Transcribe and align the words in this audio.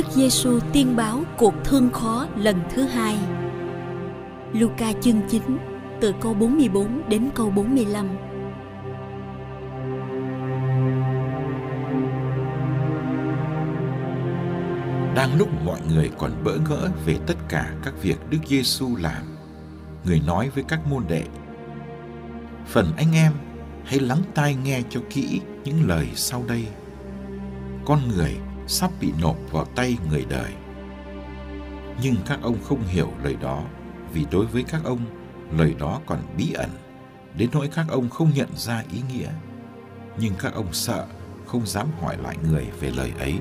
Đức 0.00 0.10
Giêsu 0.10 0.60
tiên 0.72 0.96
báo 0.96 1.22
cuộc 1.36 1.54
thương 1.64 1.90
khó 1.92 2.26
lần 2.36 2.56
thứ 2.74 2.82
hai. 2.82 3.16
Luca 4.52 4.92
chương 5.00 5.20
9 5.28 5.42
từ 6.00 6.14
câu 6.20 6.34
44 6.34 7.08
đến 7.08 7.30
câu 7.34 7.50
45. 7.50 8.08
Đang 15.14 15.38
lúc 15.38 15.48
mọi 15.64 15.80
người 15.88 16.10
còn 16.18 16.44
bỡ 16.44 16.56
ngỡ 16.68 16.88
về 17.06 17.16
tất 17.26 17.36
cả 17.48 17.74
các 17.84 17.94
việc 18.02 18.16
Đức 18.30 18.38
Giêsu 18.46 18.96
làm, 18.96 19.22
người 20.04 20.20
nói 20.26 20.50
với 20.54 20.64
các 20.68 20.80
môn 20.86 21.04
đệ: 21.08 21.24
"Phần 22.66 22.92
anh 22.96 23.12
em 23.14 23.32
hãy 23.84 24.00
lắng 24.00 24.22
tai 24.34 24.56
nghe 24.64 24.82
cho 24.90 25.00
kỹ 25.10 25.40
những 25.64 25.88
lời 25.88 26.08
sau 26.14 26.44
đây. 26.48 26.66
Con 27.84 28.08
người 28.08 28.36
sắp 28.70 28.90
bị 29.00 29.12
nộp 29.20 29.36
vào 29.50 29.64
tay 29.64 29.96
người 30.10 30.26
đời. 30.28 30.52
Nhưng 32.02 32.14
các 32.26 32.38
ông 32.42 32.56
không 32.64 32.82
hiểu 32.82 33.12
lời 33.24 33.36
đó, 33.40 33.62
vì 34.12 34.26
đối 34.30 34.46
với 34.46 34.62
các 34.62 34.80
ông, 34.84 34.98
lời 35.58 35.74
đó 35.78 36.00
còn 36.06 36.18
bí 36.36 36.52
ẩn 36.52 36.70
đến 37.36 37.48
nỗi 37.52 37.68
các 37.74 37.86
ông 37.88 38.10
không 38.10 38.30
nhận 38.34 38.48
ra 38.56 38.84
ý 38.92 39.02
nghĩa. 39.14 39.28
Nhưng 40.18 40.32
các 40.38 40.54
ông 40.54 40.72
sợ 40.72 41.06
không 41.46 41.66
dám 41.66 41.86
hỏi 42.00 42.16
lại 42.22 42.36
người 42.50 42.66
về 42.80 42.90
lời 42.90 43.12
ấy. 43.18 43.34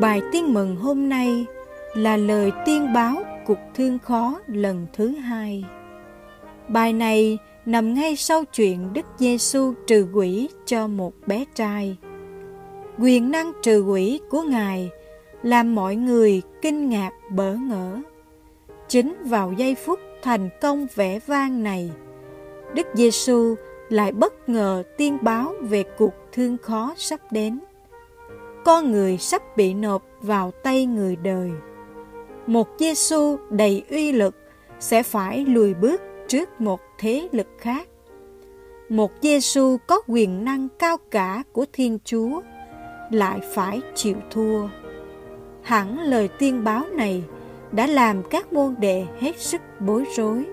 Bài 0.00 0.22
tiên 0.32 0.54
mừng 0.54 0.76
hôm 0.76 1.08
nay 1.08 1.46
là 1.94 2.16
lời 2.16 2.52
tiên 2.66 2.92
báo 2.92 3.16
cuộc 3.46 3.58
thương 3.74 3.98
khó 3.98 4.40
lần 4.46 4.86
thứ 4.92 5.08
hai. 5.08 5.64
Bài 6.68 6.92
này 6.92 7.38
nằm 7.66 7.94
ngay 7.94 8.16
sau 8.16 8.44
chuyện 8.44 8.92
Đức 8.92 9.06
Giêsu 9.18 9.74
trừ 9.86 10.08
quỷ 10.14 10.48
cho 10.66 10.86
một 10.86 11.12
bé 11.26 11.44
trai. 11.54 11.96
Quyền 12.98 13.30
năng 13.30 13.52
trừ 13.62 13.82
quỷ 13.82 14.20
của 14.30 14.42
Ngài 14.42 14.90
làm 15.42 15.74
mọi 15.74 15.96
người 15.96 16.42
kinh 16.62 16.88
ngạc 16.88 17.10
bỡ 17.30 17.54
ngỡ. 17.54 18.00
Chính 18.88 19.16
vào 19.24 19.52
giây 19.52 19.74
phút 19.74 20.00
thành 20.22 20.48
công 20.60 20.86
vẻ 20.94 21.18
vang 21.26 21.62
này, 21.62 21.90
Đức 22.74 22.86
Giêsu 22.94 23.54
lại 23.88 24.12
bất 24.12 24.48
ngờ 24.48 24.82
tiên 24.96 25.18
báo 25.22 25.54
về 25.60 25.84
cuộc 25.98 26.14
thương 26.32 26.56
khó 26.62 26.94
sắp 26.96 27.20
đến 27.30 27.58
con 28.66 28.90
người 28.90 29.18
sắp 29.18 29.42
bị 29.56 29.74
nộp 29.74 30.02
vào 30.20 30.50
tay 30.50 30.86
người 30.86 31.16
đời. 31.16 31.50
Một 32.46 32.68
Giêsu 32.78 33.36
đầy 33.50 33.84
uy 33.90 34.12
lực 34.12 34.36
sẽ 34.80 35.02
phải 35.02 35.44
lùi 35.44 35.74
bước 35.74 36.02
trước 36.28 36.60
một 36.60 36.80
thế 36.98 37.28
lực 37.32 37.46
khác. 37.58 37.88
Một 38.88 39.12
Giêsu 39.20 39.76
có 39.86 40.00
quyền 40.06 40.44
năng 40.44 40.68
cao 40.78 40.96
cả 41.10 41.42
của 41.52 41.64
Thiên 41.72 41.98
Chúa 42.04 42.40
lại 43.10 43.40
phải 43.54 43.80
chịu 43.94 44.16
thua. 44.30 44.68
Hẳn 45.62 45.98
lời 46.00 46.28
tiên 46.38 46.64
báo 46.64 46.84
này 46.92 47.24
đã 47.72 47.86
làm 47.86 48.22
các 48.30 48.52
môn 48.52 48.74
đệ 48.78 49.04
hết 49.20 49.40
sức 49.40 49.60
bối 49.80 50.04
rối. 50.16 50.44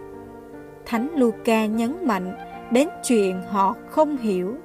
Thánh 0.85 1.09
Luca 1.15 1.65
nhấn 1.65 2.07
mạnh 2.07 2.37
đến 2.71 2.89
chuyện 3.03 3.41
họ 3.49 3.75
không 3.89 4.17
hiểu. 4.17 4.55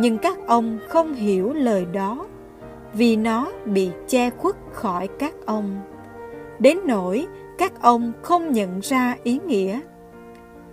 Nhưng 0.00 0.18
các 0.18 0.46
ông 0.46 0.78
không 0.88 1.14
hiểu 1.14 1.52
lời 1.52 1.86
đó 1.92 2.26
vì 2.94 3.16
nó 3.16 3.52
bị 3.64 3.90
che 4.08 4.30
khuất 4.30 4.56
khỏi 4.72 5.08
các 5.18 5.34
ông. 5.46 5.80
Đến 6.58 6.78
nỗi 6.86 7.26
các 7.58 7.82
ông 7.82 8.12
không 8.22 8.52
nhận 8.52 8.80
ra 8.80 9.16
ý 9.22 9.38
nghĩa. 9.46 9.80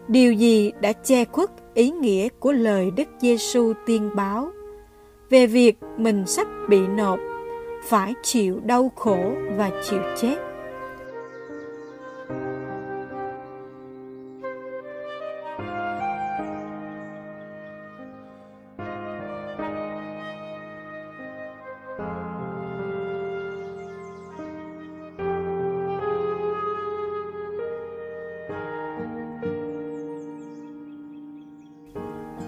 Điều 0.08 0.34
gì 0.34 0.72
đã 0.82 0.94
che 0.94 1.26
khuất 1.26 1.50
ý 1.74 1.92
nghĩa 1.92 2.30
của 2.40 2.52
lời 2.52 2.92
Đức 2.92 3.08
Giêsu 3.20 3.74
tiên 3.86 4.10
báo 4.16 4.52
về 5.30 5.48
việc 5.48 5.78
mình 5.98 6.24
sắp 6.28 6.48
bị 6.70 6.80
nộp, 6.88 7.20
phải 7.84 8.14
chịu 8.24 8.60
đau 8.64 8.92
khổ 8.96 9.34
và 9.58 9.72
chịu 9.90 10.00
chết? 10.18 10.55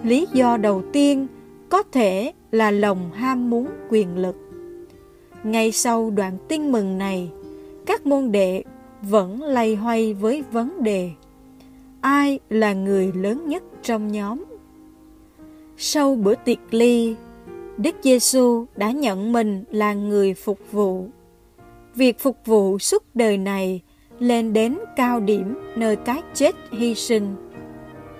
Lý 0.08 0.26
do 0.32 0.56
đầu 0.56 0.82
tiên 0.92 1.26
có 1.68 1.82
thể 1.82 2.32
là 2.50 2.70
lòng 2.70 3.10
ham 3.12 3.50
muốn 3.50 3.66
quyền 3.90 4.16
lực. 4.16 4.36
Ngay 5.44 5.72
sau 5.72 6.10
đoạn 6.10 6.36
tin 6.48 6.72
mừng 6.72 6.98
này, 6.98 7.30
các 7.86 8.06
môn 8.06 8.32
đệ 8.32 8.64
vẫn 9.02 9.42
lay 9.42 9.74
hoay 9.74 10.14
với 10.14 10.42
vấn 10.52 10.82
đề 10.82 11.10
ai 12.00 12.38
là 12.50 12.72
người 12.72 13.12
lớn 13.14 13.48
nhất 13.48 13.62
trong 13.82 14.12
nhóm. 14.12 14.44
Sau 15.76 16.14
bữa 16.14 16.34
tiệc 16.34 16.58
ly, 16.70 17.14
Đức 17.76 17.94
Giêsu 18.02 18.64
đã 18.76 18.90
nhận 18.90 19.32
mình 19.32 19.64
là 19.70 19.94
người 19.94 20.34
phục 20.34 20.58
vụ. 20.72 21.08
Việc 21.94 22.18
phục 22.18 22.36
vụ 22.44 22.78
suốt 22.78 23.02
đời 23.14 23.38
này 23.38 23.80
lên 24.18 24.52
đến 24.52 24.78
cao 24.96 25.20
điểm 25.20 25.58
nơi 25.76 25.96
cái 25.96 26.22
chết 26.34 26.54
hy 26.72 26.94
sinh. 26.94 27.34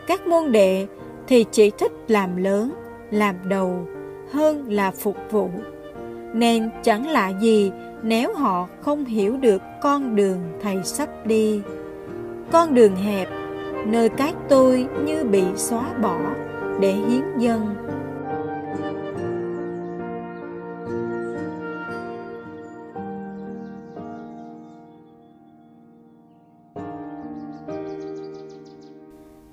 Các 0.06 0.26
môn 0.26 0.52
đệ 0.52 0.86
thì 1.28 1.44
chỉ 1.52 1.70
thích 1.70 1.92
làm 2.08 2.36
lớn, 2.36 2.74
làm 3.10 3.34
đầu 3.48 3.86
hơn 4.32 4.72
là 4.72 4.90
phục 4.90 5.16
vụ. 5.30 5.50
Nên 6.34 6.70
chẳng 6.82 7.06
lạ 7.06 7.28
gì 7.40 7.72
nếu 8.02 8.34
họ 8.34 8.68
không 8.80 9.04
hiểu 9.04 9.36
được 9.36 9.62
con 9.82 10.16
đường 10.16 10.38
thầy 10.62 10.76
sắp 10.84 11.26
đi. 11.26 11.60
Con 12.52 12.74
đường 12.74 12.96
hẹp, 12.96 13.28
nơi 13.86 14.08
cái 14.08 14.34
tôi 14.48 14.86
như 15.04 15.24
bị 15.24 15.42
xóa 15.56 15.92
bỏ 16.02 16.18
để 16.80 16.92
hiến 16.92 17.38
dân 17.38 17.74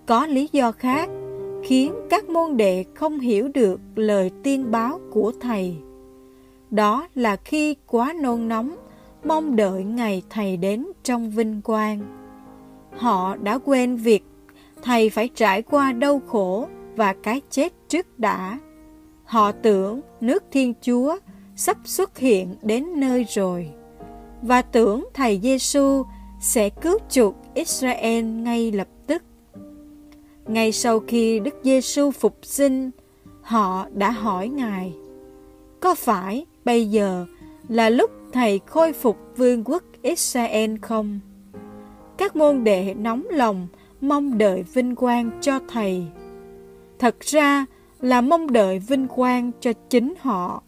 có 0.06 0.26
lý 0.26 0.50
do 0.52 0.72
khác 0.72 1.10
khiến 1.66 1.94
các 2.10 2.30
môn 2.30 2.58
đệ 2.58 2.86
không 2.94 3.20
hiểu 3.20 3.48
được 3.54 3.80
lời 3.96 4.32
tiên 4.44 4.72
báo 4.72 5.00
của 5.12 5.32
thầy. 5.42 5.76
Đó 6.72 7.08
là 7.16 7.36
khi 7.36 7.76
quá 7.88 8.14
nôn 8.22 8.48
nóng, 8.48 8.76
mong 9.24 9.56
đợi 9.56 9.84
ngày 9.84 10.24
thầy 10.30 10.58
đến 10.58 10.86
trong 11.04 11.32
vinh 11.32 11.62
quang. 11.62 12.00
Họ 12.92 13.36
đã 13.36 13.58
quên 13.58 13.96
việc 13.96 14.24
thầy 14.84 15.10
phải 15.10 15.30
trải 15.36 15.62
qua 15.62 15.92
đau 15.92 16.22
khổ 16.28 16.68
và 16.96 17.14
cái 17.24 17.42
chết 17.50 17.74
trước 17.88 18.20
đã. 18.20 18.60
Họ 19.26 19.52
tưởng 19.52 20.02
nước 20.22 20.44
Thiên 20.52 20.74
Chúa 20.82 21.18
sắp 21.56 21.78
xuất 21.86 22.18
hiện 22.18 22.56
đến 22.62 23.00
nơi 23.00 23.26
rồi 23.30 23.70
và 24.42 24.62
tưởng 24.62 25.06
thầy 25.14 25.40
Giêsu 25.44 26.04
sẽ 26.42 26.70
cứu 26.70 27.00
chuộc 27.10 27.36
Israel 27.54 28.26
ngay 28.26 28.72
lập 28.72 28.88
ngay 30.48 30.72
sau 30.72 31.00
khi 31.00 31.40
Đức 31.40 31.56
Giêsu 31.64 32.12
phục 32.12 32.38
sinh, 32.42 32.92
họ 33.42 33.88
đã 33.94 34.12
hỏi 34.12 34.48
Ngài, 34.48 34.94
có 35.80 35.96
phải 35.96 36.46
bây 36.66 36.90
giờ 36.90 37.26
là 37.70 37.90
lúc 37.90 38.12
Thầy 38.34 38.60
khôi 38.66 38.94
phục 38.94 39.18
vương 39.38 39.64
quốc 39.64 39.84
Israel 40.02 40.76
không? 40.82 41.20
Các 42.18 42.36
môn 42.36 42.64
đệ 42.64 42.94
nóng 42.94 43.24
lòng 43.30 43.68
mong 44.02 44.38
đợi 44.38 44.64
vinh 44.64 44.96
quang 44.96 45.30
cho 45.42 45.60
Thầy. 45.68 46.04
Thật 47.00 47.16
ra 47.20 47.66
là 48.02 48.22
mong 48.22 48.52
đợi 48.52 48.80
vinh 48.80 49.08
quang 49.08 49.52
cho 49.60 49.74
chính 49.90 50.14
họ. 50.20 50.64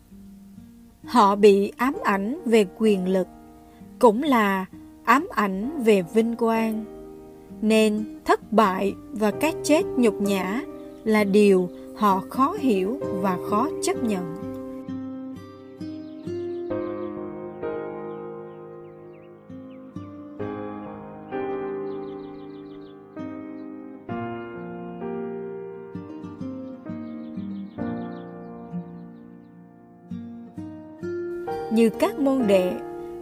Họ 1.05 1.35
bị 1.35 1.71
ám 1.77 1.97
ảnh 2.03 2.41
về 2.45 2.65
quyền 2.77 3.07
lực, 3.07 3.27
cũng 3.99 4.23
là 4.23 4.65
ám 5.03 5.27
ảnh 5.31 5.83
về 5.83 6.01
vinh 6.01 6.35
quang 6.35 6.96
nên 7.61 8.03
thất 8.25 8.51
bại 8.51 8.95
và 9.11 9.31
cái 9.31 9.53
chết 9.63 9.85
nhục 9.97 10.21
nhã 10.21 10.61
là 11.03 11.23
điều 11.23 11.69
họ 11.95 12.23
khó 12.29 12.55
hiểu 12.59 12.99
và 13.21 13.37
khó 13.49 13.69
chấp 13.83 14.03
nhận. 14.03 14.37
Như 31.71 31.89
các 31.89 32.19
môn 32.19 32.47
đệ, 32.47 32.73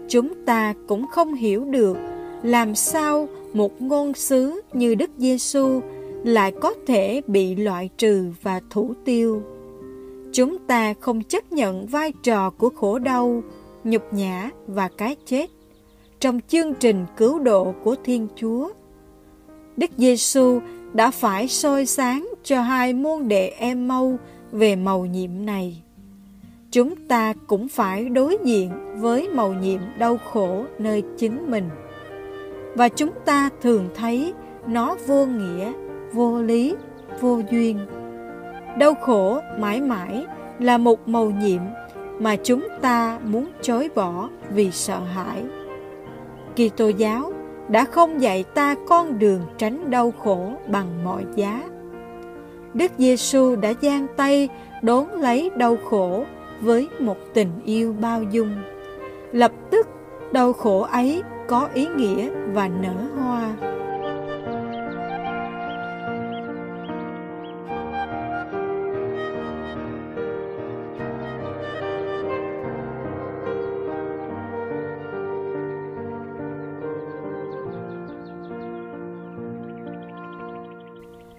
chúng 0.07 0.45
ta 0.45 0.73
cũng 0.87 1.07
không 1.07 1.33
hiểu 1.33 1.65
được 1.65 1.97
làm 2.45 2.75
sao 2.75 3.27
một 3.53 3.81
ngôn 3.81 4.13
sứ 4.13 4.61
như 4.73 4.95
Đức 4.95 5.09
Giêsu 5.17 5.81
lại 6.23 6.53
có 6.61 6.73
thể 6.87 7.21
bị 7.27 7.55
loại 7.55 7.89
trừ 7.97 8.31
và 8.41 8.61
thủ 8.69 8.93
tiêu. 9.05 9.41
Chúng 10.33 10.57
ta 10.67 10.93
không 10.99 11.23
chấp 11.23 11.51
nhận 11.51 11.85
vai 11.87 12.13
trò 12.23 12.49
của 12.49 12.69
khổ 12.69 12.99
đau, 12.99 13.43
nhục 13.83 14.13
nhã 14.13 14.49
và 14.67 14.89
cái 14.97 15.15
chết 15.25 15.49
trong 16.19 16.39
chương 16.47 16.73
trình 16.73 17.05
cứu 17.17 17.39
độ 17.39 17.73
của 17.83 17.95
Thiên 18.03 18.27
Chúa. 18.35 18.69
Đức 19.77 19.91
Giêsu 19.97 20.59
đã 20.93 21.11
phải 21.11 21.47
soi 21.47 21.85
sáng 21.85 22.33
cho 22.43 22.61
hai 22.61 22.93
môn 22.93 23.27
đệ 23.27 23.47
em 23.47 23.87
mau 23.87 24.17
về 24.51 24.75
màu 24.75 25.05
nhiệm 25.05 25.45
này. 25.45 25.83
Chúng 26.71 26.95
ta 27.07 27.33
cũng 27.47 27.67
phải 27.67 28.09
đối 28.09 28.37
diện 28.43 28.71
với 28.99 29.29
màu 29.29 29.53
nhiệm 29.53 29.79
đau 29.97 30.17
khổ 30.17 30.65
nơi 30.79 31.03
chính 31.17 31.51
mình. 31.51 31.69
Và 32.75 32.89
chúng 32.89 33.11
ta 33.25 33.49
thường 33.61 33.89
thấy 33.95 34.33
nó 34.67 34.95
vô 35.07 35.25
nghĩa, 35.25 35.73
vô 36.13 36.41
lý, 36.41 36.75
vô 37.21 37.41
duyên. 37.51 37.79
Đau 38.77 38.93
khổ 38.93 39.39
mãi 39.59 39.81
mãi 39.81 40.25
là 40.59 40.77
một 40.77 41.07
màu 41.07 41.29
nhiệm 41.29 41.61
mà 42.19 42.35
chúng 42.35 42.67
ta 42.81 43.19
muốn 43.25 43.47
chối 43.61 43.89
bỏ 43.95 44.29
vì 44.49 44.71
sợ 44.71 44.99
hãi. 44.99 45.43
Kitô 46.55 46.87
giáo 46.87 47.33
đã 47.67 47.85
không 47.85 48.21
dạy 48.21 48.43
ta 48.43 48.75
con 48.87 49.19
đường 49.19 49.41
tránh 49.57 49.89
đau 49.89 50.13
khổ 50.23 50.53
bằng 50.67 51.03
mọi 51.03 51.25
giá. 51.35 51.63
Đức 52.73 52.91
Giêsu 52.97 53.55
đã 53.55 53.73
giang 53.81 54.07
tay 54.17 54.49
đón 54.81 55.11
lấy 55.11 55.51
đau 55.57 55.77
khổ 55.89 56.25
với 56.61 56.89
một 56.99 57.17
tình 57.33 57.49
yêu 57.65 57.95
bao 58.01 58.23
dung. 58.23 58.55
Lập 59.31 59.51
tức 59.71 59.87
đau 60.31 60.53
khổ 60.53 60.81
ấy 60.81 61.23
có 61.47 61.69
ý 61.73 61.87
nghĩa 61.87 62.29
và 62.53 62.67
nở 62.67 63.07
hoa. 63.15 63.55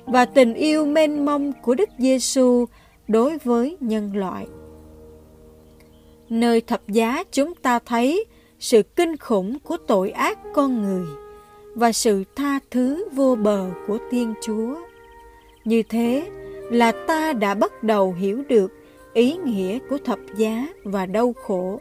và 0.07 0.25
tình 0.25 0.55
yêu 0.55 0.87
mênh 0.87 1.25
mông 1.25 1.53
của 1.63 1.75
Đức 1.75 1.89
Giêsu 1.99 2.65
đối 3.09 3.39
với 3.39 3.77
nhân 3.81 4.17
loại. 4.17 4.47
Nơi 6.29 6.61
thập 6.61 6.89
giá 6.89 7.25
chúng 7.33 7.55
ta 7.55 7.79
thấy 7.79 8.25
sự 8.59 8.83
kinh 8.83 9.17
khủng 9.17 9.59
của 9.59 9.77
tội 9.87 10.11
ác 10.11 10.39
con 10.55 10.83
người 10.83 11.07
và 11.75 11.93
sự 11.93 12.25
tha 12.37 12.59
thứ 12.71 13.09
vô 13.13 13.37
bờ 13.43 13.67
của 13.87 13.99
Thiên 14.11 14.35
Chúa. 14.43 14.77
Như 15.65 15.83
thế 15.83 16.31
là 16.71 16.93
ta 17.07 17.33
đã 17.33 17.55
bắt 17.55 17.83
đầu 17.83 18.13
hiểu 18.13 18.43
được 18.49 18.73
ý 19.13 19.37
nghĩa 19.45 19.79
của 19.91 19.99
thập 20.05 20.19
giá 20.37 20.67
và 20.85 21.07
đau 21.07 21.35
khổ. 21.43 21.81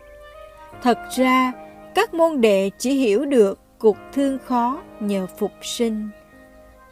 Thật 0.82 0.98
ra, 1.18 1.52
các 1.96 2.14
môn 2.14 2.42
đệ 2.42 2.70
chỉ 2.78 2.94
hiểu 2.94 3.26
được 3.26 3.60
cuộc 3.80 3.98
thương 4.14 4.38
khó 4.46 4.82
nhờ 5.00 5.28
phục 5.38 5.52
sinh. 5.62 6.10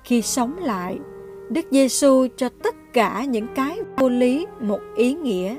Khi 0.03 0.21
sống 0.21 0.57
lại, 0.57 0.99
Đức 1.49 1.65
Giêsu 1.71 2.27
cho 2.37 2.49
tất 2.63 2.75
cả 2.93 3.23
những 3.23 3.47
cái 3.55 3.79
vô 3.97 4.09
lý 4.09 4.45
một 4.59 4.79
ý 4.95 5.13
nghĩa. 5.13 5.55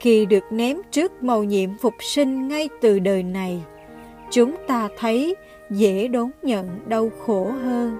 Khi 0.00 0.26
được 0.26 0.44
ném 0.50 0.76
trước 0.90 1.22
màu 1.22 1.44
nhiệm 1.44 1.78
phục 1.78 1.94
sinh 2.00 2.48
ngay 2.48 2.68
từ 2.80 2.98
đời 2.98 3.22
này, 3.22 3.62
chúng 4.30 4.56
ta 4.66 4.88
thấy 4.98 5.36
dễ 5.70 6.08
đón 6.08 6.30
nhận 6.42 6.68
đau 6.88 7.10
khổ 7.26 7.50
hơn. 7.62 7.98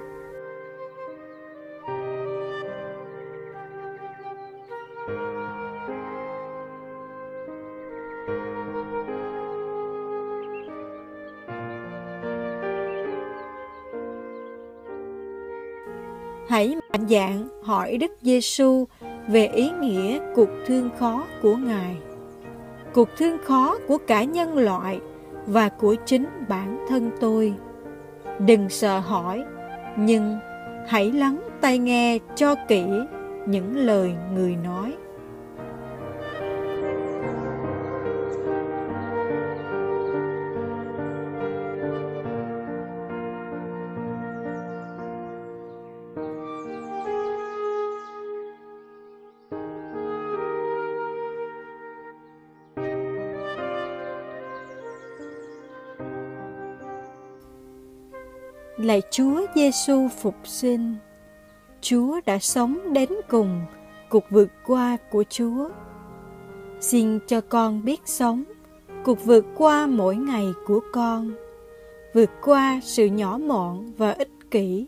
hãy 16.55 16.77
mạnh 16.93 17.07
dạn 17.09 17.49
hỏi 17.63 17.97
Đức 17.97 18.11
Giêsu 18.23 18.87
về 19.29 19.47
ý 19.47 19.71
nghĩa 19.71 20.19
cuộc 20.35 20.49
thương 20.67 20.91
khó 20.99 21.25
của 21.43 21.57
Ngài. 21.57 21.97
Cuộc 22.93 23.09
thương 23.19 23.37
khó 23.45 23.79
của 23.89 23.99
cả 24.07 24.25
nhân 24.25 24.59
loại 24.59 25.01
và 25.47 25.69
của 25.69 25.95
chính 26.07 26.27
bản 26.49 26.87
thân 26.89 27.11
tôi. 27.21 27.55
Đừng 28.39 28.69
sợ 28.69 28.99
hỏi, 28.99 29.45
nhưng 29.97 30.39
hãy 30.89 31.13
lắng 31.13 31.49
tai 31.61 31.79
nghe 31.79 32.19
cho 32.35 32.55
kỹ 32.69 32.85
những 33.47 33.77
lời 33.77 34.13
người 34.35 34.57
nói. 34.57 34.97
Lạy 58.85 59.03
Chúa 59.11 59.47
Giêsu 59.55 60.09
phục 60.09 60.35
sinh, 60.45 60.95
Chúa 61.81 62.21
đã 62.27 62.39
sống 62.39 62.93
đến 62.93 63.09
cùng 63.29 63.61
cuộc 64.09 64.25
vượt 64.31 64.49
qua 64.67 64.97
của 65.11 65.25
Chúa. 65.29 65.69
Xin 66.81 67.19
cho 67.27 67.41
con 67.41 67.85
biết 67.85 68.01
sống 68.05 68.45
cuộc 69.05 69.25
vượt 69.25 69.47
qua 69.57 69.87
mỗi 69.87 70.17
ngày 70.17 70.47
của 70.67 70.81
con, 70.93 71.33
vượt 72.15 72.31
qua 72.43 72.81
sự 72.83 73.07
nhỏ 73.07 73.39
mọn 73.39 73.93
và 73.97 74.11
ích 74.11 74.51
kỷ, 74.51 74.87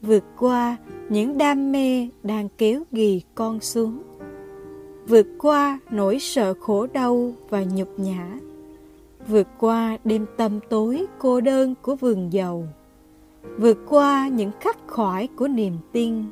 vượt 0.00 0.24
qua 0.38 0.76
những 1.08 1.38
đam 1.38 1.72
mê 1.72 2.08
đang 2.22 2.48
kéo 2.58 2.82
ghì 2.92 3.22
con 3.34 3.60
xuống, 3.60 4.02
vượt 5.08 5.26
qua 5.38 5.78
nỗi 5.90 6.18
sợ 6.18 6.54
khổ 6.60 6.86
đau 6.86 7.32
và 7.48 7.64
nhục 7.74 7.98
nhã, 7.98 8.38
vượt 9.28 9.48
qua 9.58 9.98
đêm 10.04 10.26
tâm 10.36 10.60
tối 10.68 11.06
cô 11.18 11.40
đơn 11.40 11.74
của 11.82 11.94
vườn 11.94 12.32
dầu 12.32 12.66
vượt 13.42 13.78
qua 13.88 14.28
những 14.28 14.50
khắc 14.60 14.76
khoải 14.88 15.28
của 15.36 15.48
niềm 15.48 15.78
tin, 15.92 16.24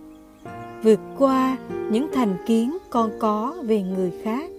vượt 0.83 1.01
qua 1.19 1.57
những 1.91 2.09
thành 2.13 2.37
kiến 2.47 2.79
con 2.91 3.11
có 3.19 3.57
về 3.63 3.83
người 3.83 4.13
khác. 4.25 4.51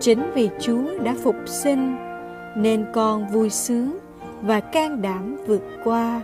Chính 0.00 0.30
vì 0.34 0.50
chúa 0.60 0.98
đã 1.04 1.14
phục 1.22 1.36
sinh, 1.46 1.96
nên 2.56 2.86
con 2.92 3.28
vui 3.32 3.50
sướng 3.50 3.98
và 4.42 4.60
can 4.60 5.02
đảm 5.02 5.36
vượt 5.46 5.62
qua 5.84 6.20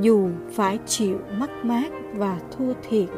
dù 0.00 0.28
phải 0.50 0.78
chịu 0.86 1.18
mất 1.38 1.50
mát 1.64 1.92
và 2.14 2.40
thua 2.50 2.72
thiệt. 2.88 3.08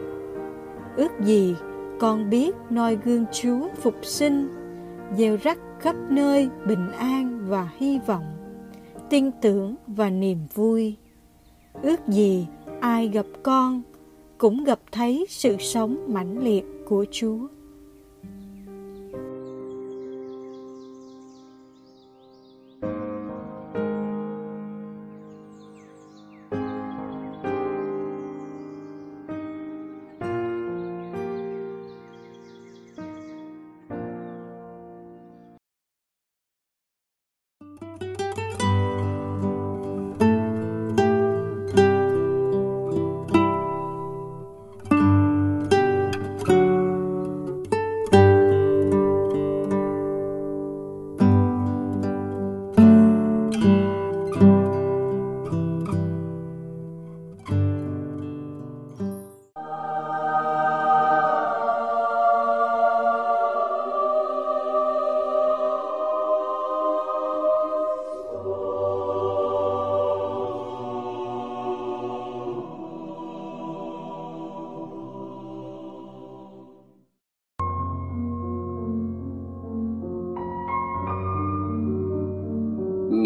Ước 0.96 1.10
gì 1.20 1.54
con 2.00 2.30
biết 2.30 2.54
noi 2.70 2.98
gương 3.04 3.24
Chúa 3.32 3.68
phục 3.82 3.94
sinh, 4.02 4.48
gieo 5.16 5.36
rắc 5.42 5.58
khắp 5.80 5.96
nơi 6.08 6.48
bình 6.66 6.92
an 6.92 7.44
và 7.48 7.68
hy 7.76 7.98
vọng, 8.06 8.24
tin 9.10 9.30
tưởng 9.42 9.74
và 9.86 10.10
niềm 10.10 10.38
vui. 10.54 10.96
Ước 11.82 12.08
gì 12.08 12.46
ai 12.80 13.08
gặp 13.08 13.26
con 13.42 13.82
cũng 14.38 14.64
gặp 14.64 14.78
thấy 14.92 15.26
sự 15.28 15.56
sống 15.60 16.04
mãnh 16.08 16.44
liệt 16.44 16.64
của 16.88 17.04
Chúa. 17.10 17.38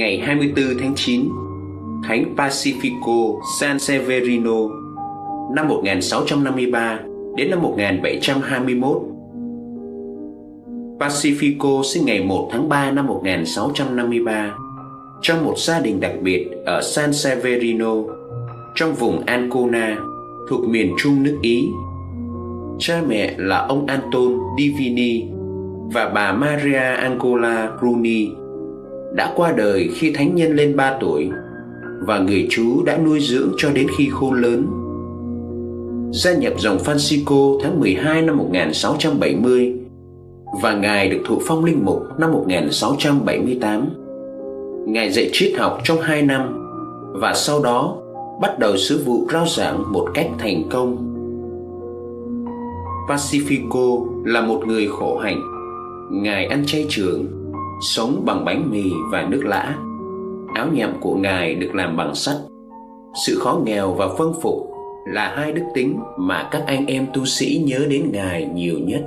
Ngày 0.00 0.18
24 0.18 0.64
tháng 0.80 0.92
9, 0.96 1.28
Thánh 2.04 2.34
Pacifico 2.36 3.40
San 3.60 3.78
Severino 3.78 4.56
năm 5.54 5.68
1653 5.68 6.98
đến 7.36 7.50
năm 7.50 7.62
1721. 7.62 9.02
Pacifico 11.00 11.82
sinh 11.82 12.04
ngày 12.04 12.22
1 12.22 12.48
tháng 12.52 12.68
3 12.68 12.90
năm 12.90 13.06
1653 13.06 14.54
trong 15.22 15.44
một 15.44 15.54
gia 15.58 15.80
đình 15.80 16.00
đặc 16.00 16.12
biệt 16.22 16.48
ở 16.66 16.80
San 16.82 17.12
Severino 17.12 17.94
trong 18.74 18.94
vùng 18.94 19.22
Ancona 19.26 19.96
thuộc 20.48 20.68
miền 20.68 20.94
Trung 20.98 21.22
nước 21.22 21.38
Ý. 21.42 21.68
Cha 22.78 23.02
mẹ 23.08 23.34
là 23.38 23.58
ông 23.58 23.86
Anton 23.86 24.38
Divini 24.58 25.24
và 25.92 26.08
bà 26.14 26.32
Maria 26.32 26.96
Angola 26.96 27.70
Bruni 27.80 28.39
đã 29.12 29.32
qua 29.36 29.52
đời 29.52 29.90
khi 29.94 30.12
thánh 30.12 30.34
nhân 30.34 30.56
lên 30.56 30.76
3 30.76 30.96
tuổi 31.00 31.30
và 32.00 32.18
người 32.18 32.46
chú 32.50 32.82
đã 32.84 32.98
nuôi 32.98 33.20
dưỡng 33.20 33.52
cho 33.56 33.70
đến 33.70 33.86
khi 33.98 34.08
khôn 34.12 34.34
lớn. 34.42 34.66
Gia 36.12 36.34
nhập 36.34 36.52
dòng 36.58 36.78
Francisco 36.78 37.60
tháng 37.62 37.80
12 37.80 38.22
năm 38.22 38.36
1670 38.36 39.74
và 40.62 40.74
Ngài 40.74 41.08
được 41.08 41.20
thụ 41.26 41.38
phong 41.46 41.64
linh 41.64 41.84
mục 41.84 42.02
năm 42.18 42.32
1678. 42.32 43.88
Ngài 44.86 45.10
dạy 45.10 45.30
triết 45.32 45.52
học 45.58 45.80
trong 45.84 46.00
2 46.00 46.22
năm 46.22 46.66
và 47.12 47.34
sau 47.34 47.62
đó 47.62 47.96
bắt 48.42 48.58
đầu 48.58 48.76
sứ 48.76 49.02
vụ 49.04 49.26
rao 49.32 49.46
giảng 49.46 49.92
một 49.92 50.08
cách 50.14 50.26
thành 50.38 50.62
công. 50.70 51.06
Pacifico 53.08 54.06
là 54.24 54.40
một 54.40 54.62
người 54.66 54.88
khổ 54.88 55.18
hạnh. 55.18 55.40
Ngài 56.10 56.46
ăn 56.46 56.62
chay 56.66 56.86
trường, 56.88 57.26
sống 57.80 58.22
bằng 58.24 58.44
bánh 58.44 58.70
mì 58.70 58.84
và 59.10 59.26
nước 59.30 59.42
lã. 59.44 59.74
Áo 60.54 60.66
nhẹm 60.72 60.90
của 61.00 61.14
Ngài 61.14 61.54
được 61.54 61.74
làm 61.74 61.96
bằng 61.96 62.14
sắt. 62.14 62.36
Sự 63.26 63.38
khó 63.38 63.60
nghèo 63.64 63.92
và 63.92 64.08
phân 64.18 64.32
phục 64.42 64.70
là 65.06 65.34
hai 65.36 65.52
đức 65.52 65.62
tính 65.74 65.98
mà 66.18 66.48
các 66.50 66.62
anh 66.66 66.86
em 66.86 67.06
tu 67.14 67.24
sĩ 67.24 67.62
nhớ 67.66 67.78
đến 67.88 68.10
Ngài 68.12 68.48
nhiều 68.54 68.74
nhất. 68.78 69.00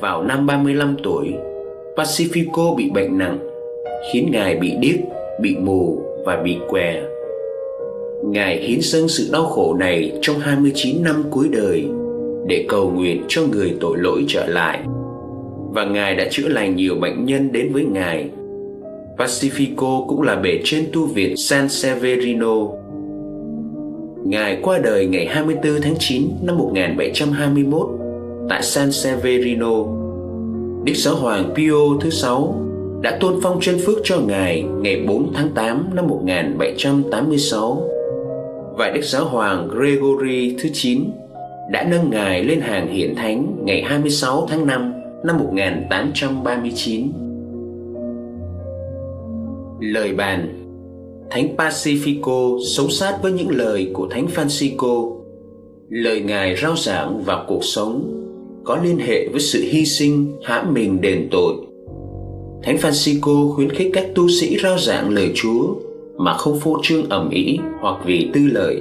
Vào 0.00 0.22
năm 0.22 0.46
35 0.46 0.96
tuổi, 1.02 1.34
Pacifico 1.96 2.76
bị 2.76 2.90
bệnh 2.90 3.18
nặng, 3.18 3.38
khiến 4.12 4.28
Ngài 4.32 4.56
bị 4.56 4.72
điếc, 4.80 5.00
bị 5.40 5.56
mù 5.56 5.98
và 6.24 6.36
bị 6.44 6.58
què. 6.68 7.02
Ngài 8.24 8.56
hiến 8.56 8.78
dâng 8.80 9.08
sự 9.08 9.28
đau 9.32 9.44
khổ 9.46 9.74
này 9.74 10.18
trong 10.22 10.38
29 10.38 11.04
năm 11.04 11.24
cuối 11.30 11.48
đời 11.52 11.86
để 12.46 12.66
cầu 12.68 12.90
nguyện 12.90 13.24
cho 13.28 13.42
người 13.52 13.76
tội 13.80 13.96
lỗi 13.98 14.24
trở 14.28 14.46
lại. 14.46 14.80
Và 15.78 15.84
Ngài 15.84 16.14
đã 16.14 16.24
chữa 16.30 16.48
lành 16.48 16.76
nhiều 16.76 16.94
bệnh 16.94 17.24
nhân 17.24 17.52
đến 17.52 17.72
với 17.72 17.84
Ngài. 17.84 18.30
Pacifico 19.16 20.06
cũng 20.06 20.22
là 20.22 20.36
bề 20.36 20.60
trên 20.64 20.84
tu 20.92 21.06
viện 21.06 21.36
San 21.36 21.68
Severino. 21.68 22.54
Ngài 24.24 24.58
qua 24.62 24.78
đời 24.78 25.06
ngày 25.06 25.26
24 25.26 25.80
tháng 25.82 25.94
9 25.98 26.22
năm 26.42 26.58
1721 26.58 27.88
tại 28.48 28.62
San 28.62 28.92
Severino. 28.92 29.84
Đức 30.84 30.92
Giáo 30.94 31.14
hoàng 31.14 31.54
Pio 31.54 31.98
thứ 32.00 32.10
sáu 32.10 32.54
đã 33.02 33.18
tôn 33.20 33.34
phong 33.42 33.58
chân 33.60 33.78
phước 33.86 33.98
cho 34.04 34.20
Ngài 34.26 34.64
ngày 34.80 35.04
4 35.06 35.32
tháng 35.34 35.48
8 35.54 35.90
năm 35.94 36.06
1786 36.08 37.88
và 38.76 38.90
Đức 38.90 39.02
Giáo 39.02 39.24
hoàng 39.24 39.68
Gregory 39.68 40.56
thứ 40.62 40.68
9 40.72 41.10
đã 41.70 41.86
nâng 41.90 42.10
Ngài 42.10 42.44
lên 42.44 42.60
hàng 42.60 42.88
hiển 42.88 43.14
thánh 43.14 43.56
ngày 43.64 43.82
26 43.82 44.46
tháng 44.50 44.66
5 44.66 44.97
năm 45.28 45.38
1839. 45.38 47.12
Lời 49.80 50.12
bàn 50.12 50.64
Thánh 51.30 51.56
Pacifico 51.56 52.58
sống 52.76 52.90
sát 52.90 53.18
với 53.22 53.32
những 53.32 53.50
lời 53.50 53.90
của 53.94 54.08
Thánh 54.10 54.26
Francisco. 54.34 55.16
Lời 55.88 56.20
Ngài 56.20 56.56
rao 56.56 56.76
giảng 56.76 57.22
vào 57.22 57.44
cuộc 57.48 57.64
sống 57.64 58.24
có 58.64 58.78
liên 58.84 58.98
hệ 58.98 59.28
với 59.28 59.40
sự 59.40 59.60
hy 59.62 59.84
sinh 59.84 60.36
hãm 60.44 60.74
mình 60.74 61.00
đền 61.00 61.28
tội. 61.30 61.54
Thánh 62.62 62.76
Francisco 62.76 63.52
khuyến 63.54 63.70
khích 63.70 63.90
các 63.92 64.06
tu 64.14 64.28
sĩ 64.28 64.58
rao 64.62 64.78
giảng 64.78 65.08
lời 65.08 65.32
Chúa 65.34 65.74
mà 66.16 66.34
không 66.34 66.60
phô 66.60 66.78
trương 66.82 67.08
ẩm 67.08 67.30
ý 67.30 67.58
hoặc 67.80 68.00
vì 68.06 68.30
tư 68.34 68.40
lợi. 68.52 68.80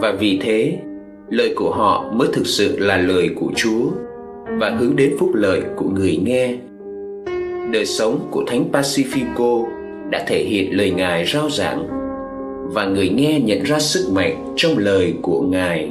Và 0.00 0.16
vì 0.20 0.38
thế, 0.42 0.78
lời 1.28 1.52
của 1.56 1.70
họ 1.70 2.12
mới 2.12 2.28
thực 2.32 2.46
sự 2.46 2.78
là 2.78 2.96
lời 2.96 3.28
của 3.40 3.50
Chúa 3.56 3.90
và 4.58 4.70
hướng 4.70 4.96
đến 4.96 5.16
phúc 5.18 5.30
lợi 5.34 5.62
của 5.76 5.88
người 5.88 6.16
nghe. 6.24 6.54
Đời 7.72 7.86
sống 7.86 8.28
của 8.30 8.44
Thánh 8.46 8.64
Pacifico 8.72 9.66
đã 10.10 10.24
thể 10.26 10.44
hiện 10.44 10.76
lời 10.76 10.90
Ngài 10.90 11.24
rao 11.24 11.50
giảng, 11.50 11.86
và 12.72 12.84
người 12.84 13.08
nghe 13.08 13.40
nhận 13.40 13.62
ra 13.62 13.78
sức 13.78 14.10
mạnh 14.12 14.54
trong 14.56 14.78
lời 14.78 15.14
của 15.22 15.42
Ngài. 15.42 15.90